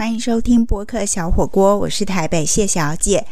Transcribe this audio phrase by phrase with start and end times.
[0.00, 3.26] 欢迎收听播客小火锅，我是台北谢小姐。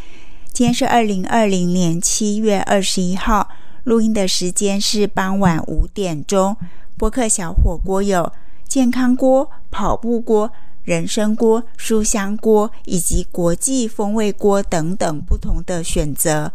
[0.52, 3.48] 今天是二零二零年七月二十一号，
[3.84, 6.54] 录音的时间是傍晚五点钟。
[6.98, 8.30] 播客小火锅有
[8.66, 10.52] 健康锅、跑步锅、
[10.84, 16.52] 人参锅、书香锅以及国际风味锅等等不同的选择。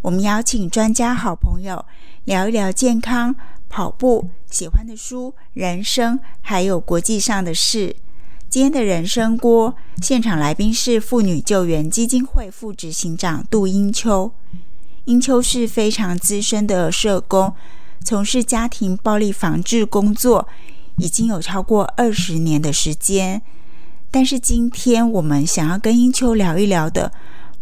[0.00, 1.84] 我们邀请专家好朋友
[2.24, 3.32] 聊一聊健康、
[3.68, 7.94] 跑步、喜欢的书、人生，还有国际上的事。
[8.52, 14.30] 今天的人生锅现场来宾是妇女救援基金会副执行长杜英秋。
[15.06, 17.54] 英秋是非常资深的社工，
[18.04, 20.46] 从事家庭暴力防治工作
[20.98, 23.40] 已经有超过二十年的时间。
[24.10, 27.10] 但是今天我们想要跟英秋聊一聊的，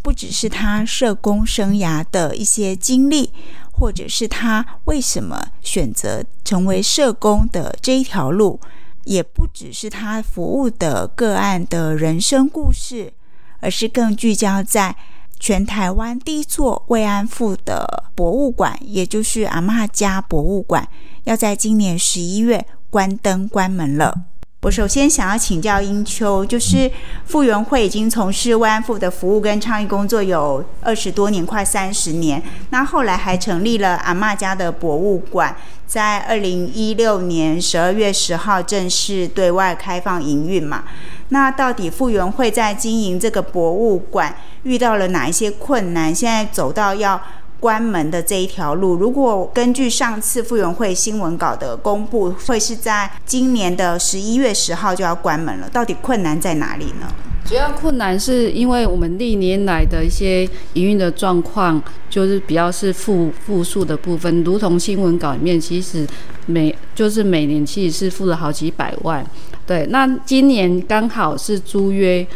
[0.03, 3.31] 不只是他社工生涯的一些经历，
[3.71, 8.59] 或者是他为什么选择成为社工的这一条路。
[9.05, 13.13] 也不只是他服务的个案的人生故事，
[13.61, 14.97] 而是更聚焦在
[15.39, 20.89] 全台湾第一座慰安妇的博物馆，也就是阿嬷家博物馆，
[21.25, 24.25] 要在今年十一月关灯关门了。
[24.63, 26.91] 我首先想要请教英秋，就是
[27.25, 32.43] 复原会已经从事慰安妇的服务跟倡议工作有二十多年，快三十年。
[32.69, 40.85] 那后来还成立了阿嬷家的博物馆，在二零一六年十二月十号正式对外开放营运嘛？
[41.31, 46.15] 那到底复原会在经营这个博物馆遇到了哪一些困难？
[46.15, 47.19] 现在走到要。
[47.61, 55.69] 关门的这一条路，如果根据上次复原会新闻稿的公布，会是在今年的十一月十号就要关门了。
[55.69, 57.07] 到底困难在哪里呢？
[57.45, 66.07] 主要困难是因为我们历年来的一些营运的状况，就是比较是负负数的部分，如同新闻稿里面，其实
[66.47, 69.25] 每就是每年其实是付了好几百万。
[69.67, 72.27] 对，那今年刚好是租约。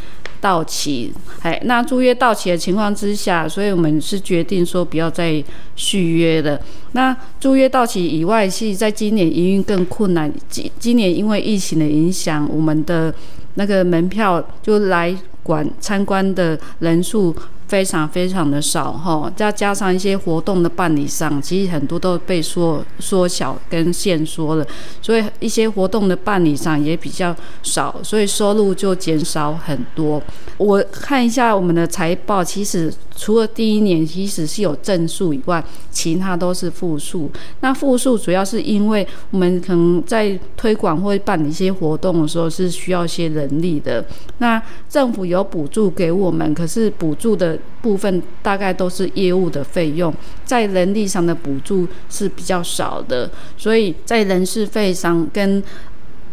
[0.45, 5.43] 到期，哎，那租约到期的情况之下，所以我们是决定说不要再
[5.75, 6.61] 续约的。
[6.93, 10.31] 那租约到期以外，是在今年营运更困难。
[10.51, 13.15] 今今年因为疫情的影响，我们的
[13.55, 17.35] 那个门票就来管参观的人数。
[17.67, 24.67] 非常非常的少哈，再加上一些活动的办理上，其实很多都被缩缩小跟限缩了，
[25.01, 30.23] 所以一些活动的办理上也比较少，所以收入就减少很多。
[30.59, 37.31] 我看一下我们的财报，其实除了第一年其实是有正数以外，其他都是负数。
[37.61, 44.05] 那负数主要是因为我们可能在推广或办理一些活动的时候是需要一些人力的，
[44.39, 47.54] 那政府有补助给我们，可是补助的。
[47.83, 50.13] 部分大概都是业务的费用，
[50.45, 55.63] 在人力上的补助是比较少的，所以在人事费上跟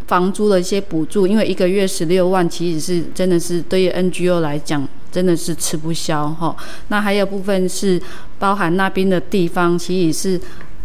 [0.06, 6.56] 房租的一些补助，因为一个月十六万，其实是真的是对于 NGO 来讲真的是吃不消哈。
[6.88, 8.00] 那还有部分是
[8.38, 10.40] 包含那边的地方，其实是。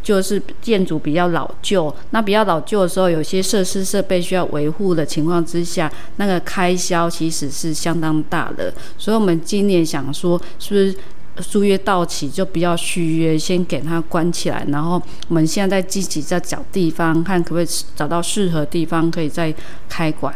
[0.08, 8.74] 就是建筑比较老旧，那比较老旧的时候，有些设施设备需要维护的情况之下，那个开销其实是相当大的。
[8.98, 19.54] 所以，我们今年想说，是不是租约到期就不要续约，先给它关起来，然后我们现在在积极在找地方，看可不可以找到适合地方，可以再
[19.90, 20.34] 开馆。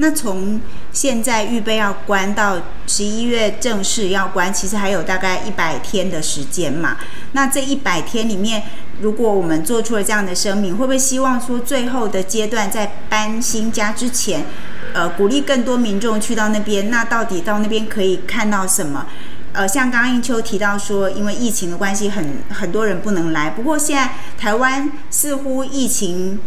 [0.00, 0.60] 那从
[0.92, 6.96] 现在预备要关到十一月正式要关，其实还有大概一百天的时间嘛。
[7.32, 8.62] 那这一百天里面，
[9.00, 14.44] 如果我们做出了这样的声明，会不会希望说最后的阶段在搬新家之前，
[14.92, 16.90] 呃，鼓励更多民众去到那边？
[16.90, 19.06] 那到底到那边可以看到什么？
[19.52, 23.50] 呃，像刚刚应秋提到说，因为疫情的关系，很很多人不能来。
[23.50, 26.38] 不过现在台湾似乎疫情。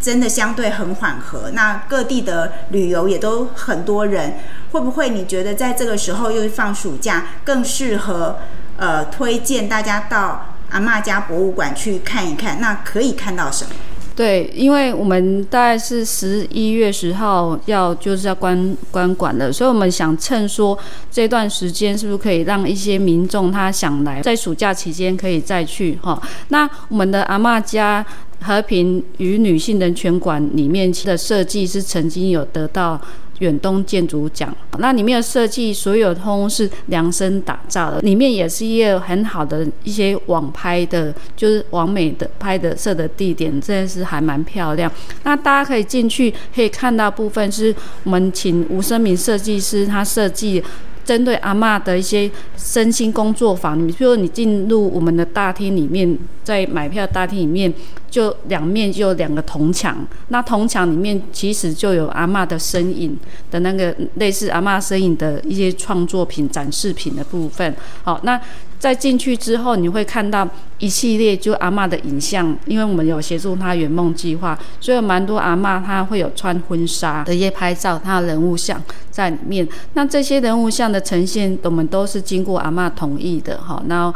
[0.00, 4.34] 真的相对很缓和，那各地的旅游也都很多人，
[4.70, 8.38] 会不会你觉得在这个时候又放暑假，更适合
[8.76, 12.60] 呃推荐大家到阿妈家博物馆去看一看？
[12.60, 13.70] 那可以看到什么？
[14.14, 20.76] 对，因为我们大概是十一月十号要就是要关关馆了，所以我们想趁说
[21.10, 26.20] 这段时间是不是可以让一些民众他想来，在暑假期间可以再去哈？
[26.48, 28.04] 那我们的阿妈家。
[28.40, 33.00] 和平与女性人权馆里面的设计是曾经有得到
[33.40, 44.90] 远东建筑奖，那里面的设计所有通是量身打造的，里面也是一个很好的一些网拍的，就是网美的拍的摄的地点，真的是还蛮漂亮。
[45.22, 50.62] 那大家可以进去可以看到部分是我们请吴生明设计师他设计。
[51.04, 57.72] 针对阿妈的一些身心工作坊，你比如你进入我们的大厅里面，在买票大厅里面
[58.10, 59.96] 就两面就有两个铜墙，
[60.28, 63.16] 那铜墙里面其实就有阿嬷的身影
[63.50, 67.74] 的那个类似阿嬷身影的一些创作品、展示品的部分。
[68.02, 68.40] 好，那
[68.78, 79.68] 在进去之后，你会看到一系列就阿嬷的影像，因为我们有协助她圆梦计划，所以蛮多阿嬷她会有穿婚纱的一些拍照，她的人物像在里面。
[79.94, 84.12] 那这些人物像的呈现，我们都是经过阿嬷同意的，哈，那。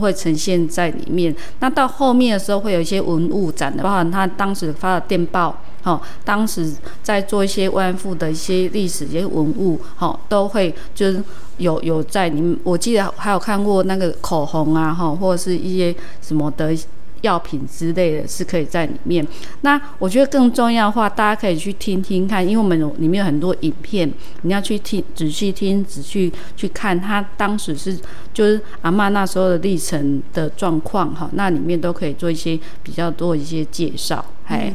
[0.00, 1.34] 会呈现在里面。
[1.60, 6.72] 那到后面的时候，会有一些文物展的，包含他当时发的电报，哈，当时
[7.02, 11.22] 在做一些慰安妇的一些历史、一些文物，哈，都会就是
[11.58, 16.76] 有有在你们，我记得还有看过那个口红啊，哈，或者是一些什么的。
[17.22, 19.26] 药品之类的是可以在里面。
[19.62, 24.08] 那我觉得更重要的话，大家可以去听听看，因为我们有里面有很多影片，
[24.42, 27.98] 你要去听，仔细听，仔细去看，他当时是
[28.32, 34.24] 就是阿妈那时候的历程的状况哈，那里面都可以做一些比较多一些介绍。
[34.46, 34.72] 哎，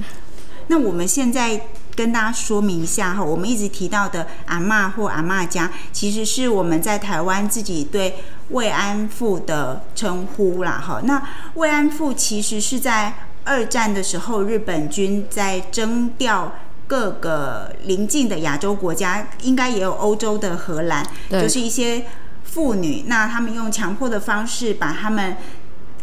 [0.67, 1.61] 那我们现在。
[1.97, 8.13] 跟大家说明一下哈，我们一直提到的阿妈或阿妈家，其实是我们在台湾自己对
[8.49, 11.01] 慰安妇的称呼啦哈。
[11.03, 11.21] 那
[11.55, 13.13] 慰安妇其实是在
[13.43, 16.53] 二战的时候，日本军在征调
[16.87, 22.05] 各个邻近的亚洲国家，应该也有欧洲的荷兰，就是一些
[22.43, 25.37] 妇女，那他们用强迫的方式把他们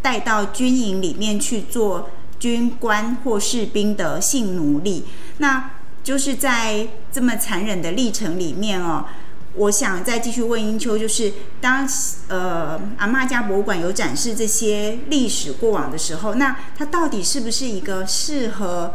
[0.03, 5.05] 带到军营里面去做军官或士兵的性奴隶，
[5.39, 5.71] 那。
[6.05, 9.07] 就是在这么残忍的历程里面哦，
[9.57, 11.89] 我想再继续问英秋，就是当
[12.29, 18.95] 呃阿妈家博物馆有展示这些历史过往的时候，那它到底是不是一个适合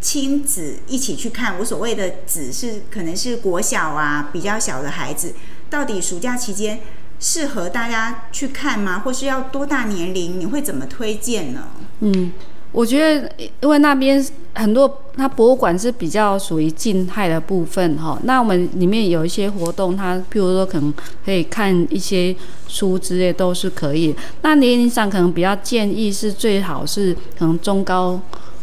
[0.00, 1.58] 亲子一起去看？
[1.58, 5.34] 我所谓的“子”是可能是国小啊比较小的孩子，
[5.70, 6.80] 到底暑假期间
[7.20, 8.98] 适合大家去看吗？
[8.98, 10.40] 或是要多大年龄？
[10.40, 11.68] 你会怎么推荐呢？
[12.00, 12.32] 嗯。
[12.74, 13.30] 我觉得，
[13.60, 14.22] 因为那边
[14.54, 18.18] 很多，它博物馆是比较属于静态的部分哈。
[18.24, 20.92] 那我们里面有一些活动，它譬如说可能
[21.24, 22.34] 可以看一些
[22.66, 24.12] 书之类都是可以。
[24.42, 28.20] 那年龄上可能比较建议是最好是可能中高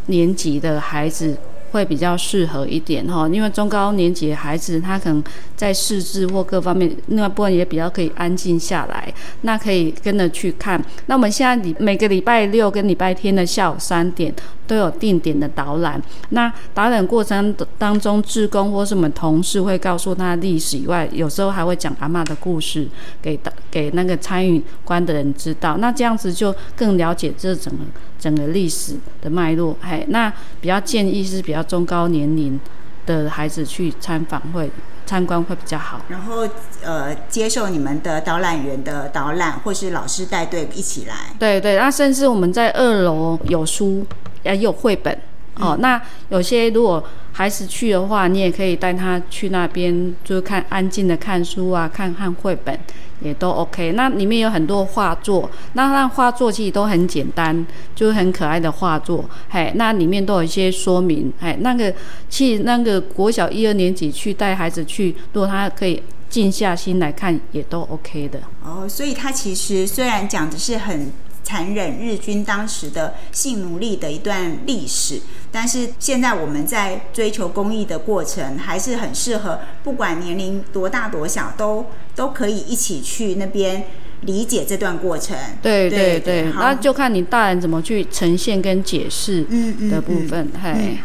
[0.08, 1.38] 年级的孩子。
[1.72, 5.24] 会比较适合一点哈，因为中高年级的孩子他可能
[5.56, 10.84] 在识字或各方面那部分也比较可以安静下来，那可以跟着去看。
[11.06, 14.34] 那我们现在礼每个礼拜六跟礼拜天的下午三点
[14.72, 16.02] 都有定点的导览。
[16.30, 22.88] 那导览过程当中，志工或是我们同事会告诉他历史以外，有时候还会讲阿妈的故事
[23.22, 23.38] 给
[23.70, 25.76] 给那个参与观的人知道。
[25.76, 27.84] 那这样子就更了解这整个。
[28.22, 30.32] 整个历史的脉络，嘿，那
[30.62, 32.60] 比较建议是比较中高年龄
[33.08, 34.70] 的孩子去参访会
[35.08, 36.00] 参观会比较好。
[36.08, 36.48] 然后
[36.84, 41.34] 呃，接受你们的导览员的导览，或是老师带队一起来。
[41.40, 44.06] 对对，那甚至我们在二楼有书，
[44.44, 45.18] 也有绘本。
[45.56, 47.04] 哦，那有些如果
[47.34, 52.78] 孩子去的话，你也可以带他去那边，就是看安静的看书啊，看看绘本。
[53.24, 61.94] 也都 OK，那里面有很多画作，那那画作其实都很简单，就是很可爱的画作，嘿，那里面都有一些说明，嘿，那个
[62.32, 66.02] 去那个国小一二年级去带孩子去，如果他可以
[66.32, 68.40] 静下心来看，也都 OK 的。
[68.66, 71.12] 哦，所以他其实虽然讲的是很。
[71.52, 75.20] 残忍日军当时的性奴隶的一段历史，
[75.52, 83.84] 但是现在我们在追求公益的过程，还是很适合，不管年龄多大多小，都都可以一起去那边
[84.22, 85.36] 理解这段过程。
[85.62, 89.46] 对对对，那就看你大人怎么去呈现跟解释
[89.90, 90.50] 的部分。
[90.64, 91.00] 嘿，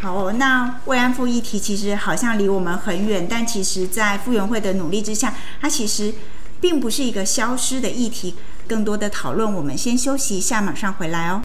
[0.00, 6.14] 好，那慰安妇议题其实好像离我们很远，但其实在傅园慧的努力之下，它其实
[6.60, 8.36] 并不是一个消失的议题。
[8.70, 11.42] 更多的讨论，我们先休息一下，马上回来哦。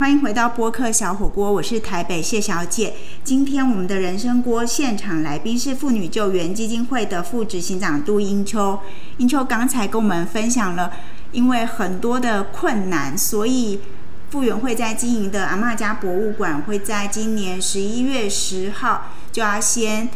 [0.00, 2.94] 欢迎回到播客小火锅，我是台北谢小姐。
[3.22, 8.80] 今天我们的人生锅现场来宾是妇女救援基金会的副执行长杜英秋。
[9.18, 10.92] 英秋刚才跟我们分享了，
[11.30, 13.78] 因为很多的困难，所以
[14.30, 20.08] 傅园会在经营的阿嬷家博物馆会在今年十一月十号就要先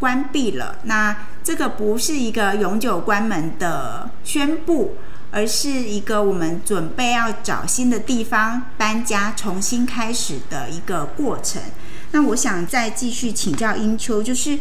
[0.00, 0.80] 关闭了。
[0.82, 4.96] 那这个不是一个永久关门的宣布，
[5.30, 11.62] 而是一个我们准备要找新的地方搬家、重新开始的一个过程。
[12.10, 14.58] 那我想再继续请教英秋，就是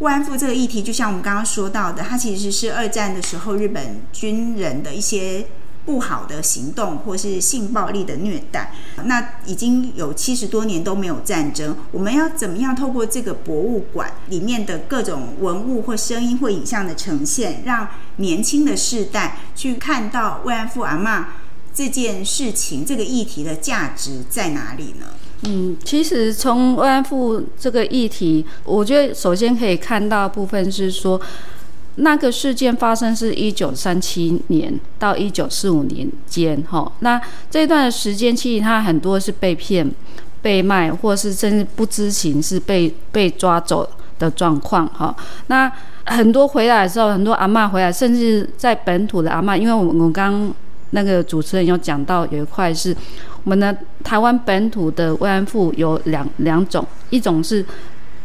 [0.00, 5.46] 慰安妇这个议题，就像我们刚刚说到的，它其实是二战的时候日本军人的一些
[5.86, 8.74] 不好的行动或是性暴力的虐待。
[9.04, 21.24] 那已经有七十多年都没有战争，我们要怎么样透过这个博物馆里面的各种文物或声音或影像的呈现，让年轻的世代去看到慰安妇阿嬷
[21.72, 25.06] 这件事情这个议题的价值在哪里呢？
[25.42, 31.20] 嗯，其实从慰安妇这个议题，我觉得首先可以看到部分是说，
[31.96, 39.90] 那个事件发生是一九三七年到一九四五年间，哈，那这段时间其实他很多是被骗、
[40.40, 43.88] 被卖，或是甚至不知情是被被抓走
[44.18, 45.14] 的状况，哈，
[45.48, 45.70] 那
[46.04, 50.52] 很多回来的时候，很多阿嬷回来，甚至在本土的阿嬷，因为我们我刚
[50.90, 52.96] 那个主持人有讲到有一块是。
[53.44, 53.72] 我们的
[54.02, 57.64] 台湾本土的慰安妇有两两种，一种是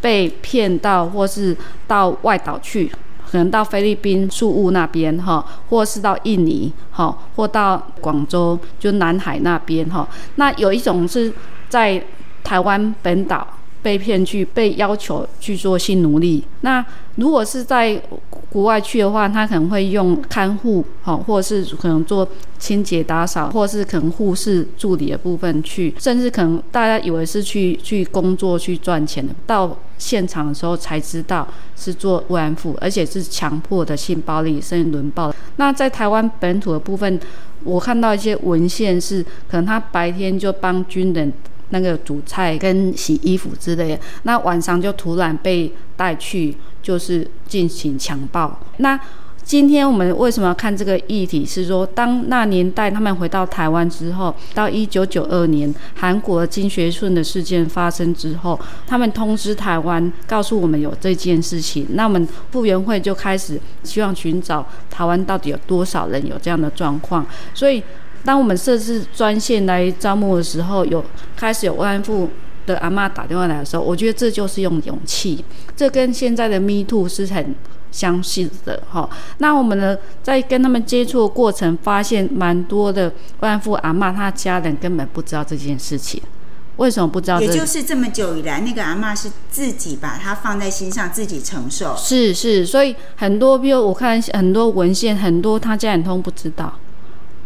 [0.01, 2.92] 被骗到或是到外岛去，
[3.32, 10.08] 可能到菲律宾宿务那边哈，或是到印尼哈，或到广州就南海那边哈。
[10.36, 11.32] 那有一种是
[11.70, 12.04] 在
[12.44, 13.48] 台湾本岛。
[13.84, 16.44] 被骗去，被要求去做性奴隶。
[16.60, 16.86] 那
[17.16, 18.00] 如果是在
[18.48, 22.28] 国外去的话，他可能会用看护，好，或是可能做
[22.60, 35.31] 清洁打扫，或是可能护士助理的部分去，甚至可能大家以为是去去工作去赚钱的，到现场的时候才知道是做慰安妇，而且是强迫的性暴力，甚至轮暴。
[35.58, 37.20] 那在台湾本土的部分，
[37.63, 41.31] 我看到一些文献是，可能他白天就帮军人。
[41.74, 46.53] 那个煮菜跟洗衣服之类的，那晚上就突然被带去，
[46.84, 48.60] 就是进行强暴。
[48.79, 49.00] 那
[49.51, 51.46] 今天我们为什么要看这个议题？
[51.46, 67.84] 是说，当那年代他们回到台湾之后，到一九九二年韩国金学顺的事件发生之后，他们通知台湾，告诉我们有这件事情，那我们复原会就开始希望寻找台湾到底有多少人有这样的状况，所以。
[68.24, 71.03] 当我们设置专线来招募的时候，有
[71.36, 72.29] 开始有慰安妇
[72.65, 75.44] 的阿妈打电话来的时候，我觉得这就是用勇气，
[75.75, 77.56] 这跟现在的 Me Too 是很
[77.91, 79.10] 相似的哈。
[79.39, 86.22] 那我们呢，在跟他们接触的过程，发现蛮多的万富阿妈，她家人根本不知道这件事情，
[86.77, 87.41] 为什么不知道？
[87.41, 91.96] 也就是这么久以来，那个阿妈是自己把它放在心上，自己承受。
[91.98, 96.74] 是是，所以很多，比如我看很多文献，很多他家人通不知道。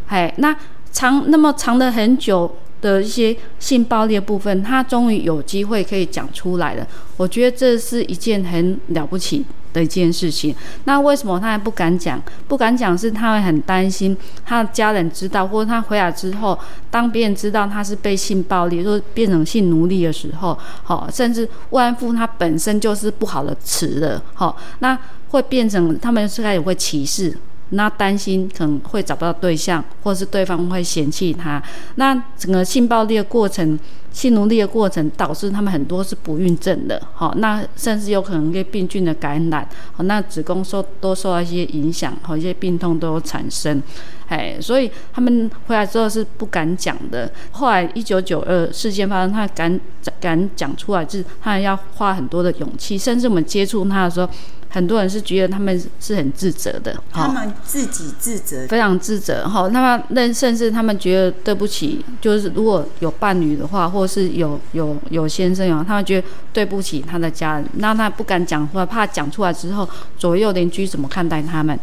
[0.07, 0.55] 嘿，那
[0.91, 2.55] 长那么长的很久
[2.86, 6.88] 的一些性暴力的部分，他终于有机会可以讲出来了。
[7.18, 10.56] 我觉得这是一件很了不起的一件事情。
[10.84, 12.22] 那为什么他还不敢讲？
[12.48, 14.15] 不敢讲是他会很担心
[14.46, 16.58] 他的家人知道，或者他回来之后，
[16.92, 24.98] 当别人知道他是被性暴力，或变成性奴隶的时候，好，甚至慰安妇他本身就是不好的词了，好，那
[25.30, 27.36] 会变成他们是开始会歧视。
[27.75, 31.62] 那担心可能会找不到对象，或是对方会嫌弃他。
[31.96, 33.77] 那整个性暴力的过程、
[34.12, 37.01] 性奴隶的过程，导致他们很多是不孕症的。
[37.13, 43.82] 好，那甚至有可能一些病菌的感染，好，那子宫受都受到一些影响，好，一些病痛都有产生。
[44.27, 47.29] 哎，所以他们回来之后是不敢讲的。
[47.51, 49.79] 后来一九九二事件发生，他敢
[50.20, 52.98] 敢讲出来，就是他要花很多的勇气。
[52.98, 54.29] 甚至我们接触他的时候。
[54.75, 59.70] 很多人是觉得他们是很自责的，他们自己自责，非常自责哈。
[59.70, 71.79] 那么，那甚至他们觉得对不起，就是如果有伴侣的话，或是有有有先生啊，他们觉得对不起他的家人，那他不敢讲出来，怕讲出来之后左右邻居怎么看待他们，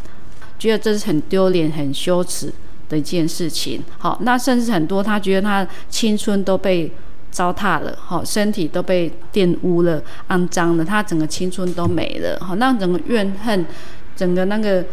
[0.59, 2.53] 觉得这是很丢脸、很羞耻
[2.91, 3.83] 的一件事情。
[3.97, 6.93] 好，那甚至很多他觉得他青春都被。
[7.33, 13.67] 糟蹋了，哈，身体都被玷污了，肮脏了，他整个青春都没了，哈，那整个怨恨，
[14.15, 14.85] 整个那个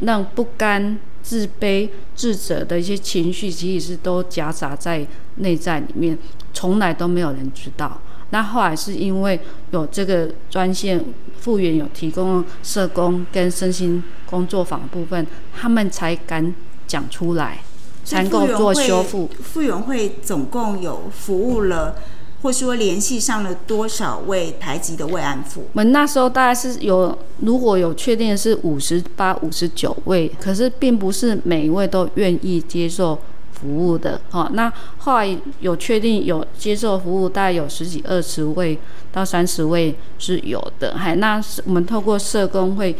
[0.00, 6.18] 那不甘、自卑、自责的一些情绪，其实是都夹杂在内在里面，
[6.52, 7.98] 从来都没有人知道。
[8.30, 9.38] 那后来是因为
[9.70, 11.02] 有这个专线
[11.38, 15.24] 复原，有提供社工跟身心工作坊部分，
[15.54, 16.52] 他们才敢
[16.88, 17.60] 讲出来。
[18.06, 19.28] 才够做修复。
[19.42, 21.96] 复原会总共有服务了，
[22.42, 25.62] 或说联系上了多少位台籍的慰安妇？
[25.62, 33.18] 我们那时候大概是有，如果有确定是五十八、五十九位，可是并不是每一位都愿意接受
[33.52, 34.20] 服务的。
[34.30, 38.78] 哈，那后来有确定有接受服务，大概有十几、二十位
[39.10, 40.96] 到三十位是有的。
[40.96, 42.94] 还那我们透过社工会。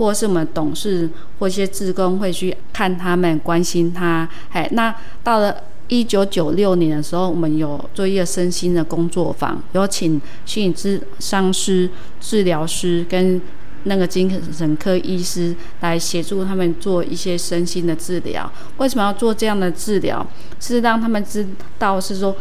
[0.00, 1.06] 或是我们董事
[1.38, 4.26] 或一些职工会去看他们，关心他。
[4.50, 5.54] 哎，那到了
[5.88, 13.38] 一九九六年的时候，我们有做一个身心的工作坊，有请心理咨商师、治疗师跟
[13.84, 18.50] 那个精神科医师来协助他们做一些身心的治疗。
[18.78, 20.26] 为什么要做这样的治疗？
[20.58, 21.46] 是让他们知
[21.78, 22.34] 道是说，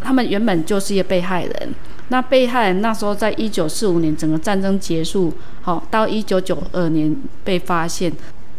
[0.00, 1.74] 他们原本就是一个被害人。
[2.08, 8.12] 那被害人那时候在一九四五年整个战争结束，好到一九九二年被发现。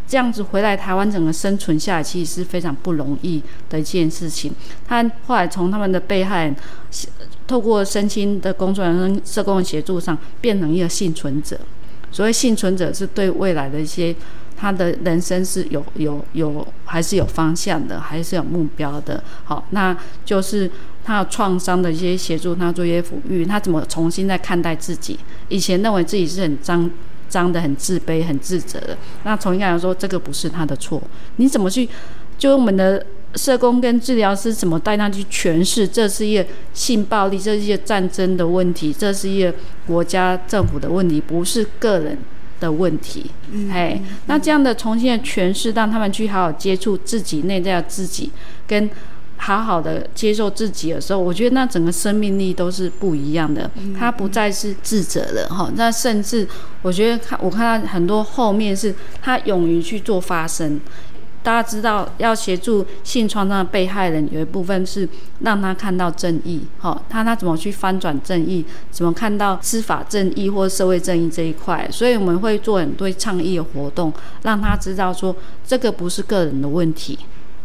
[0.06, 4.52] 这样子回来台湾，整个生存下来其实是非常不容易的一件事情。
[4.88, 6.56] 他后来从他们的被害人，
[7.46, 11.56] 透过身心的工作人员、社工的协助上，变成一个幸存者。
[12.10, 14.12] 所谓幸存者，是对未来的一些
[14.56, 19.22] 他的人生是有有有还是有方向的，还是有目标的。
[19.44, 20.68] 好，那就是
[21.10, 25.18] 他有创伤的一些协助，他做一些抚育，他怎么重新再看待自己？
[25.48, 26.88] 以前认为自己是很脏。
[27.28, 31.00] 脏的很自卑、很自责的，那从应该来说，这个不是他的错。
[31.36, 31.88] 你怎么去？
[32.36, 35.86] 就我们的社工跟治疗师怎么带他去诠释？
[35.86, 39.54] 这是一个性暴力，这是一个战争的问题，这是一个
[39.86, 42.18] 国家政府的问题，不是个人
[42.58, 43.30] 的问题。
[43.70, 48.32] 哎，那这样的重新的诠释，让他们去好好接触自己内在的自己
[48.66, 48.90] 跟。
[49.42, 53.68] 好好的接受自己的时候，我觉得那整个生命力都是不一样的。
[53.98, 56.46] 他不再是智者了哈，那甚至
[56.82, 60.78] 我觉得看我看到很多后面是他勇于去做发声。
[61.42, 65.08] 大家知道要协助性创伤的被害人，有一部分是
[65.40, 71.88] 让他看到正义，哈，他他怎么去翻转正义，怎么看到司法正义或社会正义这一块。
[71.90, 75.34] 所以我们会做很多倡议的活动，让他知道说
[75.66, 77.18] 这个不是个人的问题。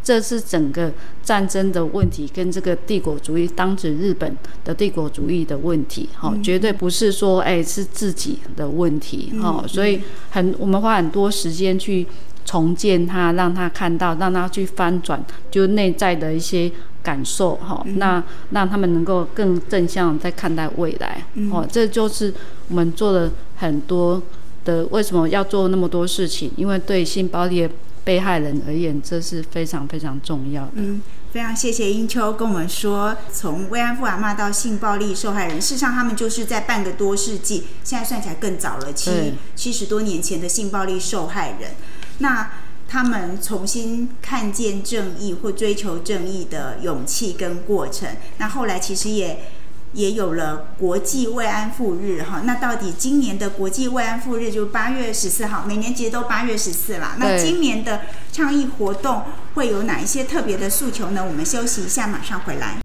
[0.06, 0.94] 这是整个
[1.24, 12.06] 战争的问题，跟这个帝国主义，当时日本的帝国主义的问题，哈，绝对不是说，哎，是自己的问题，哈，所以很，我们花很多时间去
[12.46, 16.72] 重建他，让他看到，让他去翻转，就内在的一些
[17.02, 22.32] 感受，哈，那让他们能够更正向在看待未来，哦，这就是
[22.68, 24.22] 我们做了很多
[24.64, 26.52] 的，为什么要做那么多事情？
[26.58, 27.68] 因为对性暴力。
[28.06, 30.72] 被害人而言，这是非常非常重要的。
[30.76, 31.02] 嗯，
[31.34, 41.72] 非常谢谢英秋跟我们说，从慰安妇阿妈到性暴力受害人，事实上他们就是在半个多世纪，现在算起来更早了，七七十多年前的性暴力受害人。
[42.20, 42.52] 那
[42.88, 48.08] 他们重新看见正义或追求正义的勇气跟过程，
[48.38, 49.52] 那后来其实也。
[49.96, 57.16] 也有了国际慰安妇日哈，那到底今年的国际慰安妇日就八月十四号，每年其实都八月十四啦。
[57.18, 61.26] 那今年的倡议活动会有哪一些特别的诉求呢？
[61.26, 62.80] 我们休息一下，马上回来。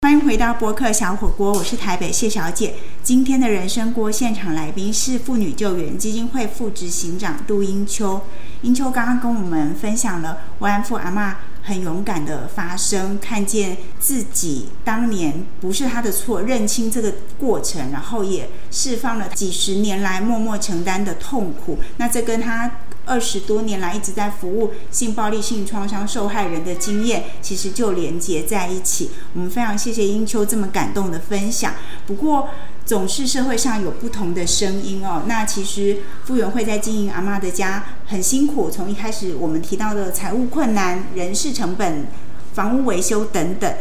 [0.00, 2.76] 欢迎回到博客小火锅，我是台北谢小姐。
[3.02, 8.22] 今天的人生锅现场来宾是妇女救援基金会副执行长杜英秋。
[8.62, 11.36] 英秋刚刚跟我们分享了慰安妇阿妈。
[11.64, 21.78] 很勇敢的发声，看见自己当年不是他的错，认清这个过程，然后也释放了几十年来默默承担的痛苦。
[21.96, 22.70] 那这跟他。
[23.06, 29.10] 二十多年来一直在服务性暴力、性创伤受害人的经验，其实就连接在一起。
[29.34, 31.74] 我们非常谢谢英秋这么感动的分享。
[32.06, 32.48] 不过，
[32.86, 35.22] 总是社会上有不同的声音哦。
[35.26, 42.06] 那其实傅园慧在经营阿妈的家很辛苦，从一开始我们提到的财务困难、人事成本、
[42.54, 43.74] 房屋维修等等，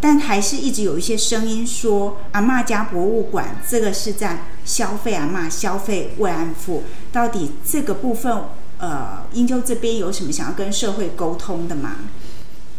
[0.00, 6.84] 但还是一直有一些声音说，阿妈家博物馆这个是在消费阿妈、消费慰安妇。
[7.12, 8.42] 到底这个部分？
[8.78, 11.96] 呃，英秋这边有什么想要跟社会沟通的吗？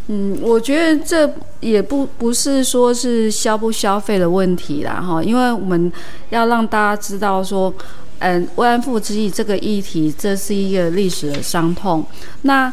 [0.10, 5.92] 嗯，我觉得这也不不是说是消不消费的问题啦，哈，因为我们
[6.30, 7.74] 要让大家知道说，
[8.20, 12.06] 嗯，慰安妇之意这个议题，这是一个历史的伤痛。
[12.44, 12.72] 那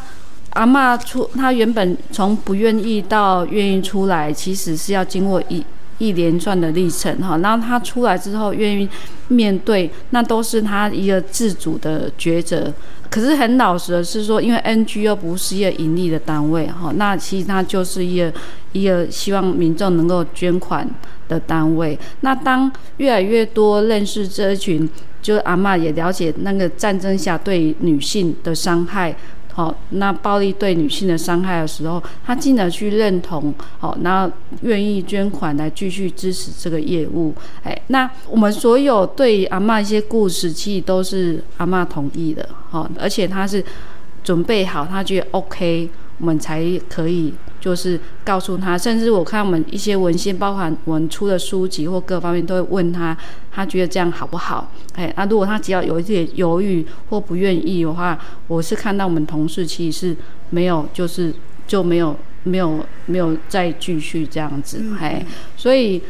[0.51, 5.61] 阿妈出，她原本从不愿意到愿意出来，其实是要经过一。
[5.97, 8.87] 一连串的历程哈，然后他出来之后愿意
[9.29, 12.73] 面对，那都是他一个自主的抉择。
[13.09, 18.33] 可是很老实的是说，因为 NGO 不是一个盈利的单位哈，那其实它就是一个
[18.73, 20.85] 一个希望民众能够捐款
[21.29, 21.97] 的单位。
[22.21, 24.89] 那当越来越多认识这一群，
[25.21, 29.15] 就阿妈也了解那个战争下对女性的伤害。
[29.55, 34.29] 好，那暴力对女性的伤害的时候，他进而去认同，好，那
[34.63, 37.33] 愿意捐款来继续支持这个业务。
[37.63, 43.63] 哎，那我们所有对阿妈一些故事，其实都是阿妈同意的，好，而且他是
[44.25, 45.89] 准备好，他觉得 OK。
[46.19, 53.17] 我们才可以，就是告诉他，甚至我看我们一些文献，包含我们出的书籍或各方面，都会问他，
[53.51, 54.71] 他觉得这样好不好？
[54.93, 60.17] 哎，那如果他只要有一点犹豫或不愿意的话，我是看到我们同事其实是
[60.51, 61.33] 没有，就是
[61.67, 65.25] 就没有没有没有再继续这样子，哎，
[65.57, 66.01] 所以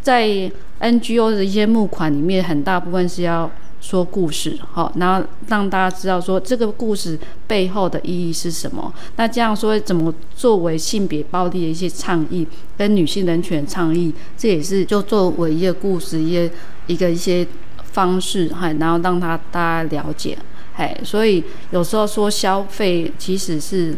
[0.00, 8.92] 在 NGO 的一些募款里面，很大部分是要说故事，好，然后让大家知道说这个故事背后的意义是什么。
[9.16, 16.54] 那这样说，怎么作为性别暴力的一些倡议，跟女性人权倡议，这也是就作为一个故事，一个
[16.86, 17.46] 一个一些
[17.92, 20.36] 方式，哈，然后让他大家了解，
[20.76, 23.96] 哎，所以有时候说消费其实是。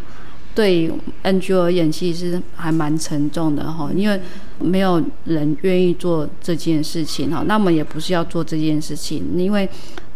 [0.60, 0.92] 对
[1.24, 4.20] NGO 而言，其实还蛮沉重的哈，因为
[4.58, 7.42] 没有人愿意做这件事情哈。
[7.46, 9.66] 那么也不是要做这件事情，因为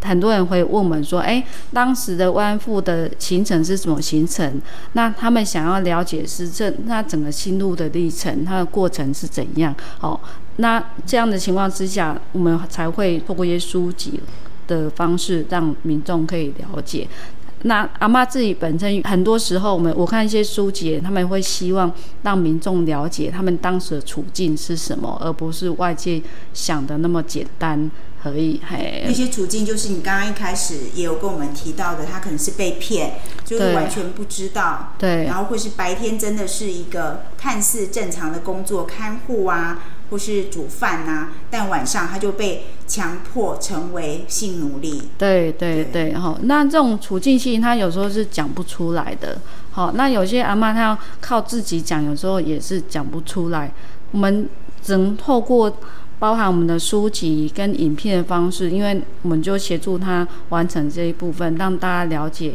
[0.03, 4.61] 很多人会问我们说：“哎，当时的慰安妇的行程是怎么形成？
[4.93, 9.75] 那他们想要了解是这那整个心路的历程，它的过程是怎样？
[10.03, 10.21] 哦，
[10.57, 14.21] 那这样的情况之下，我们才会透过一些书籍
[14.67, 17.09] 的方式，让民众可以了解。”
[17.67, 21.91] 那阿妈自己本身很多时候，我们我看一些书籍，他们会希望
[22.23, 26.23] 让民众了解他们当时的处境是什么，而不是外界
[26.53, 27.91] 想的那么简单
[28.23, 28.61] 可以。
[28.69, 33.15] 嘿，那些处境就是你刚刚一开始也有跟我们提到的，他可能是被骗，
[33.47, 34.93] 就是完全不知道。
[34.99, 35.25] 对。
[35.25, 39.83] 然后或是白天真的是一个看似正常的工作，看护啊。
[40.11, 45.03] 或是煮饭呐，但晚上他就被强迫成为性奴隶。
[45.17, 49.41] 对对对，哈，那这种处境性，他有时候是讲不出来的。
[49.73, 53.73] 好，那有些阿妈她要靠自己讲，有时候也是讲不出来。
[54.13, 54.49] 我们
[54.83, 55.75] 只能透过
[56.19, 62.55] 包含我们的书籍跟影片的方式，因为我们就协助她完成这一部分，让大家了解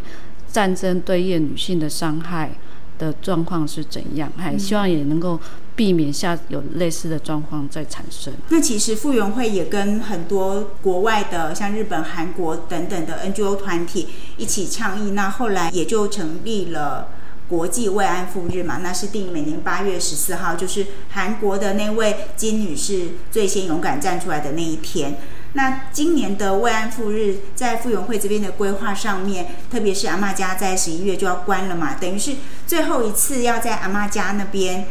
[0.49, 2.51] 战争对于女性的伤害
[2.97, 5.38] 的状况是怎样，还希望也能够。
[5.79, 8.33] 避免下有类似的状况再产生。
[8.49, 15.11] 那其实傅园会也跟很多国外的，像日本、韩国等等的 NGO 团体一起倡议。
[15.11, 17.07] 那后来也就成立了
[17.47, 25.17] 国际慰安妇日嘛，那是定每年八月十四号，就是韩国的那位金女士最先勇敢站出来的那一天。
[25.53, 32.35] 那今年的慰安妇日在傅园会这边的规划上面，特别是阿妈家在十一月就要关了嘛，等于是
[32.67, 34.85] 最后一次要在阿妈家那边。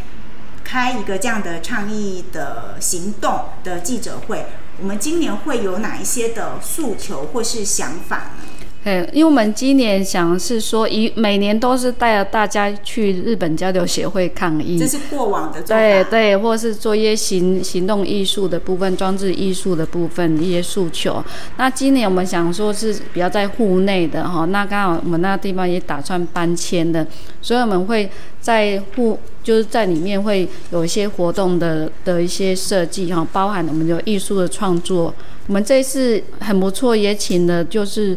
[0.70, 4.44] 开一个这样的倡议的行动的记者会，
[4.78, 8.47] 我们今年会有哪一些的诉求或是想法呢？
[8.88, 21.22] 对，因为我们今年想是说，一每年都是带着大家去日本交流协会抗议，这是过往的对对，或是做一些行行动艺术的部分、装置艺术的部分一些诉求。
[21.58, 27.06] 那今年我们想说是比较在户内的哈，那刚好我们那地方也打算搬迁的，
[27.42, 28.08] 所以我们会
[28.40, 35.14] 在户就是在里面会有一些活动的的一些设计哈，包含我们有艺术的创作。
[35.46, 38.16] 我们这次很不错，也请了就是。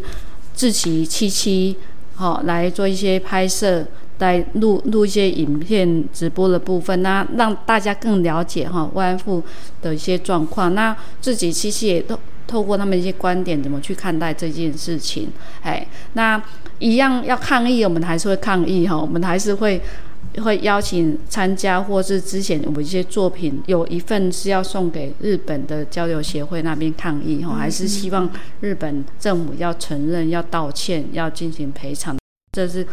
[0.54, 1.76] 自己七七，
[2.14, 3.84] 好来做一些拍摄，
[4.18, 9.42] 来录录一些影片直播的部分，那让大家更了解哈慰安妇
[9.80, 10.74] 的一些状况。
[10.74, 15.28] 那自己七七也透透过他们一些观点，怎么去看待这件事情？
[15.62, 16.40] 哎，那
[16.78, 19.80] 一样要抗议，我们还是会抗议哈，我们还是会。
[20.40, 32.16] 会邀请参加，或是之前我们一些作品有一份是要送给日本的交流协会那边抗议哈，还是希望日本政府要承认、要道歉、要进行赔偿，
[32.52, 32.86] 这是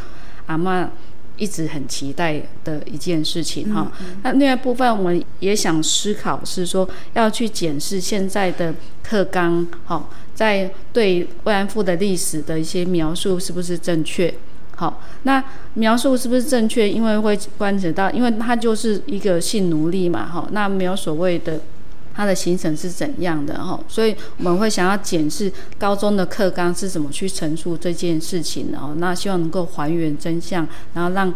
[0.47, 0.91] 阿妈
[1.37, 3.89] 一直很期待的一件事情哈。
[4.23, 14.33] 那另外部分我们也想思考是说，要去检视现在的课纲哈，在对慰安妇的历史的一些描述是不是正确。
[14.79, 16.89] 好，那描述是不是正确？
[16.89, 21.59] 因为会关扯到，因为它就是一个性奴隶嘛，哈，那没有所谓的
[22.13, 31.33] 它的行程是怎样的，哈，所以我们会想要检视高中的课纲是怎么去陈述这件事情的，哦，那希望能够还原真相，然后让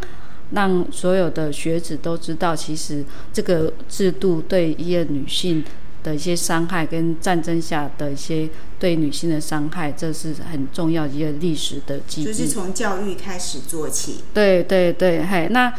[0.51, 3.03] 让所有的学子都知道，其实
[3.33, 5.61] 这个制度对一个女性。
[6.03, 12.25] 的一些伤害跟战争下的一些对女性的伤害，这是很重要一个历史的记忆。
[12.25, 14.23] 就是从教育开始做起。
[14.33, 15.73] 对对对，嘿，那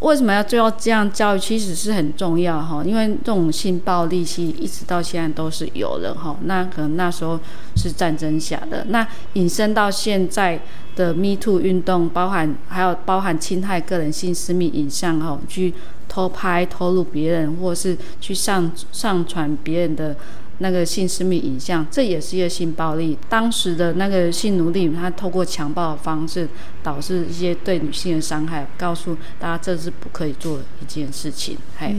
[0.00, 1.38] 为什么要最后这样教育？
[1.38, 6.36] 其实是很重要哈，因为这种性暴力其实一直到现在都是有的哈。
[6.44, 7.38] 那可能那时候
[7.76, 10.60] 是战争下的，那引申到现在
[10.96, 15.74] 的 Me Too 运动，包含还有包含侵害个人性私密影像哈，去。
[16.08, 20.16] 偷拍、偷录别人，或是去上上传别人的
[20.58, 23.16] 那个性私密影像，这也是一个性暴力。
[23.28, 26.48] 当时的那个性奴隶，他透过强暴的方式，
[26.82, 31.56] 导致一些对女性的伤害，告诉大家这是不可以做的一件事情。
[31.76, 31.94] 嘿。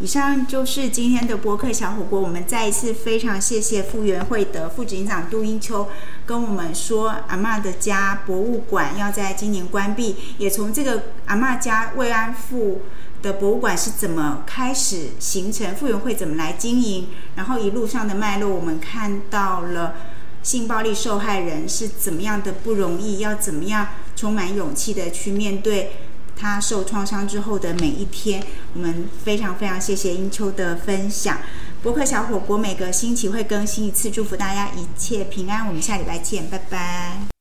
[0.00, 2.20] 以上就是今天的博客小火锅。
[2.20, 5.88] 我们再一次非常谢谢复原会的副警长杜英秋
[6.24, 12.82] 跟我们说，阿妈的家博物馆要在今年关闭，也从这个阿妈家慰安妇
[13.22, 19.96] 的博物馆是怎么开始形成，傅园会怎么来经营，然后一路上的脉络，我们看到了
[20.44, 25.90] 性暴力受害人是怎么样的不容易，要怎么样充满勇气的去面对
[26.38, 28.42] 他受创伤之后的每一天。
[28.74, 31.38] 我们非常非常谢谢英秋的分享。
[31.82, 35.66] 博客小火锅每个星期会更新一次，祝福大家一切平安。
[35.66, 37.37] 我们下礼拜见，拜拜。